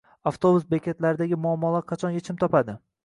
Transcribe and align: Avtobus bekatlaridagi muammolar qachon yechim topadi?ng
Avtobus 0.29 0.63
bekatlaridagi 0.71 1.39
muammolar 1.43 1.85
qachon 1.93 2.17
yechim 2.17 2.41
topadi?ng 2.47 2.81